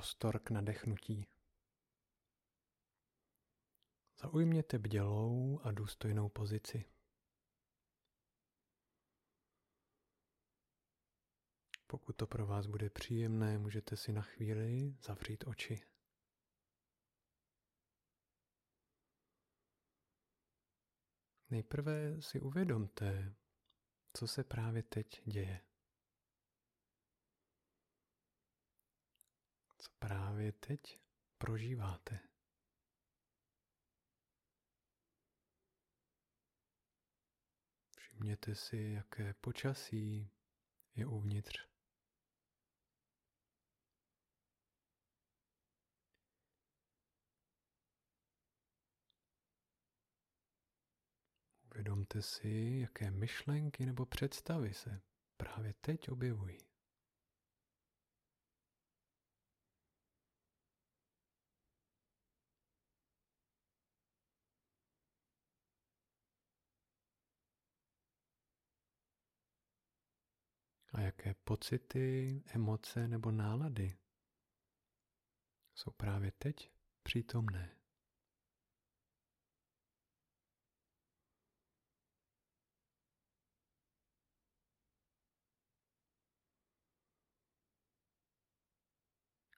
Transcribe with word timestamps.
prostor 0.00 0.38
k 0.38 0.50
nadechnutí. 0.50 1.26
Zaujměte 4.22 4.78
bdělou 4.78 5.60
a 5.62 5.72
důstojnou 5.72 6.28
pozici. 6.28 6.84
Pokud 11.86 12.16
to 12.16 12.26
pro 12.26 12.46
vás 12.46 12.66
bude 12.66 12.90
příjemné, 12.90 13.58
můžete 13.58 13.96
si 13.96 14.12
na 14.12 14.22
chvíli 14.22 14.96
zavřít 15.02 15.44
oči. 15.46 15.80
Nejprve 21.50 22.22
si 22.22 22.40
uvědomte, 22.40 23.34
co 24.12 24.28
se 24.28 24.44
právě 24.44 24.82
teď 24.82 25.22
děje. 25.24 25.69
Co 29.80 29.90
právě 29.98 30.52
teď 30.52 31.00
prožíváte. 31.38 32.20
Všimněte 37.98 38.54
si, 38.54 38.76
jaké 38.76 39.34
počasí 39.34 40.30
je 40.94 41.06
uvnitř. 41.06 41.68
Uvědomte 51.64 52.22
si, 52.22 52.78
jaké 52.80 53.10
myšlenky 53.10 53.86
nebo 53.86 54.06
představy 54.06 54.74
se 54.74 55.00
právě 55.36 55.74
teď 55.80 56.08
objevují. 56.08 56.69
Jaké 71.10 71.34
pocity, 71.34 72.42
emoce 72.54 73.08
nebo 73.08 73.30
nálady 73.30 73.98
jsou 75.74 75.90
právě 75.90 76.32
teď 76.38 76.70
přítomné. 77.02 77.76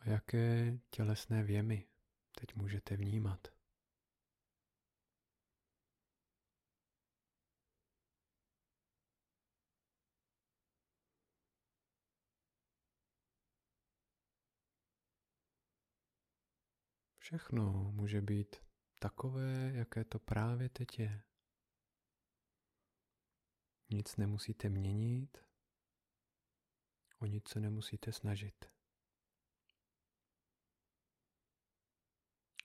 A 0.00 0.08
jaké 0.10 0.78
tělesné 0.90 1.42
věmy 1.42 1.86
teď 2.40 2.54
můžete 2.54 2.96
vnímat? 2.96 3.57
Všechno 17.28 17.92
může 17.92 18.20
být 18.20 18.56
takové, 18.98 19.72
jaké 19.74 20.04
to 20.04 20.18
právě 20.18 20.68
teď 20.68 20.98
je. 20.98 21.22
Nic 23.90 24.16
nemusíte 24.16 24.68
měnit, 24.68 25.38
o 27.18 27.26
nic 27.26 27.48
se 27.48 27.60
nemusíte 27.60 28.12
snažit. 28.12 28.72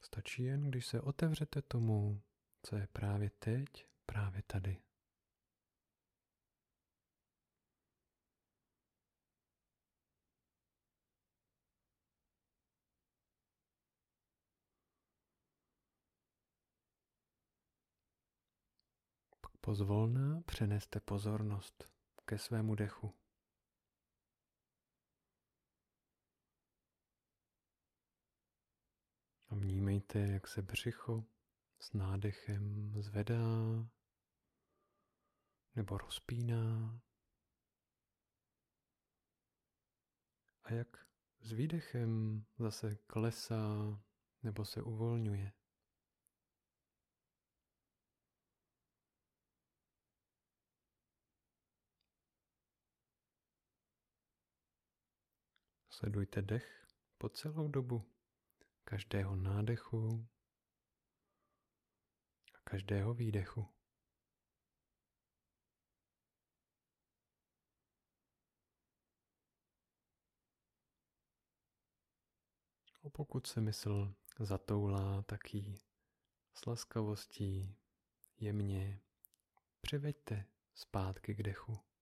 Stačí 0.02 0.44
jen, 0.44 0.70
když 0.70 0.86
se 0.86 1.02
otevřete 1.02 1.62
tomu, 1.62 2.22
co 2.62 2.76
je 2.76 2.88
právě 2.88 3.30
teď, 3.30 3.88
právě 4.06 4.44
tady. 4.48 4.82
Pak 19.64 19.66
pozvolna 19.66 20.42
přeneste 20.42 21.00
pozornost 21.00 21.90
ke 22.26 22.38
svému 22.38 22.76
dechu. 22.76 23.14
A 29.50 29.56
vnímejte, 29.56 30.20
jak 30.20 30.48
se 30.48 30.62
břicho 30.62 31.26
s 31.80 31.94
nádechem 31.94 32.94
zvedá 33.02 33.46
nebo 35.76 35.98
rozpíná. 35.98 37.00
A 40.64 40.74
jak 40.74 41.08
s 41.40 41.52
výdechem 41.52 42.44
zase 42.60 42.96
klesá 42.96 44.02
nebo 44.44 44.66
se 44.66 44.82
uvolňuje. 44.82 45.52
Sledujte 55.94 56.42
dech 56.42 56.86
po 57.18 57.30
celou 57.30 57.68
dobu 57.68 58.12
každého 58.84 59.36
nádechu 59.36 60.28
a 62.54 62.62
každého 62.64 63.14
výdechu. 63.14 63.68
A 73.04 73.10
pokud 73.10 73.48
se 73.48 73.62
mysl 73.62 74.14
zatoulá, 74.40 75.22
tak 75.22 75.54
ji 75.54 75.80
s 76.54 76.66
laskavostí 76.66 77.76
jemně 78.38 79.02
přiveďte 79.82 80.46
zpátky 80.74 81.36
k 81.36 81.44
dechu. 81.44 81.93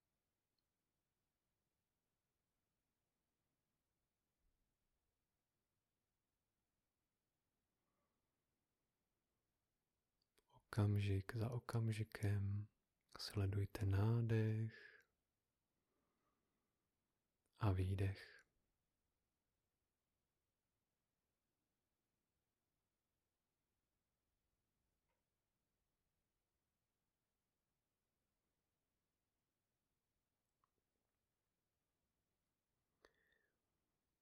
Okamžik 10.72 11.36
za 11.36 11.50
okamžikem 11.50 12.68
sledujte 13.20 13.86
nádech 13.86 15.04
a 17.60 17.72
výdech. 17.72 18.46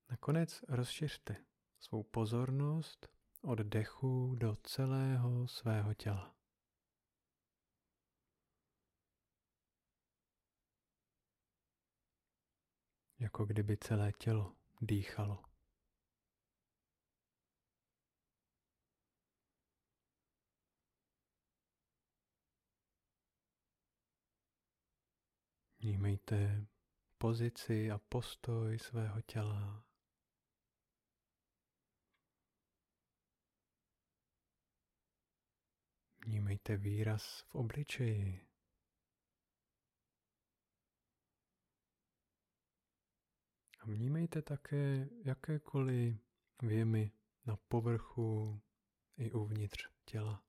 Nakonec 0.09 0.63
rozšiřte 0.67 1.35
svou 1.79 2.03
pozornost 2.03 3.07
od 3.41 3.59
dechu 3.59 4.35
do 4.35 4.55
celého 4.55 5.47
svého 5.47 5.93
těla. 5.93 6.38
Jako 13.19 13.45
kdyby 13.45 13.77
celé 13.77 14.11
tělo 14.11 14.55
dýchalo. 14.81 15.43
Vnímejte 25.79 26.67
pozici 27.17 27.91
a 27.91 27.97
postoj 27.97 28.79
svého 28.79 29.21
těla. 29.21 29.85
Vnímejte 36.25 36.77
výraz 36.77 37.41
v 37.41 37.55
obličeji. 37.55 38.48
Vnímejte 43.89 44.41
také 44.41 45.09
jakékoliv 45.25 46.17
věmy 46.61 47.11
na 47.45 47.55
povrchu 47.55 48.61
i 49.17 49.31
uvnitř 49.31 49.89
těla. 50.05 50.43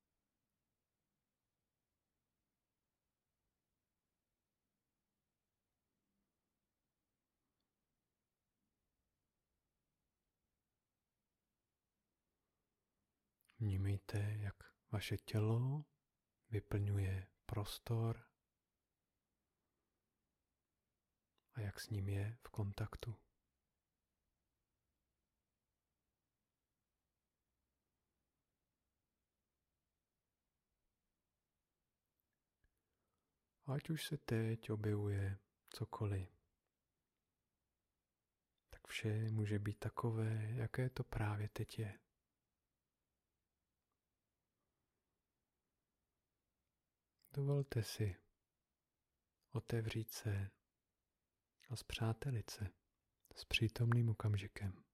Vnímejte, 13.59 14.37
jak 14.39 14.57
vaše 14.93 15.17
tělo 15.17 15.85
vyplňuje 16.51 17.27
prostor 17.47 18.25
a 21.55 21.61
jak 21.61 21.81
s 21.81 21.91
ním 21.91 22.09
je 22.09 22.39
v 22.43 22.49
kontaktu. 22.49 23.30
Ať 33.75 33.91
už 33.91 34.05
se 34.07 34.17
teď 34.17 34.71
objevuje 34.71 35.39
cokoliv, 35.71 36.29
tak 38.71 38.87
vše 38.87 39.31
může 39.31 39.59
být 39.59 39.79
takové, 39.79 40.51
jaké 40.55 40.91
to 40.91 41.05
právě 41.05 41.49
teď 41.49 41.79
je. 41.79 41.99
Dovolte 47.33 47.83
si 47.83 48.17
otevřít 49.53 50.11
se 50.11 50.51
a 51.69 51.77
zpřátelit 51.77 52.51
se 52.51 52.69
s 53.37 53.45
přítomným 53.45 54.09
okamžikem. 54.09 54.90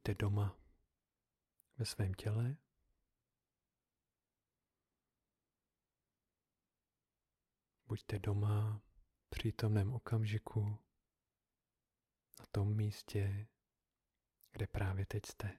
Buďte 0.00 0.14
doma 0.14 0.56
ve 1.76 1.84
svém 1.84 2.14
těle. 2.14 2.56
Buďte 7.86 8.18
doma 8.18 8.82
v 9.26 9.30
přítomném 9.30 9.92
okamžiku 9.92 10.78
na 12.40 12.46
tom 12.52 12.76
místě, 12.76 13.48
kde 14.52 14.66
právě 14.66 15.06
teď 15.06 15.26
jste. 15.26 15.58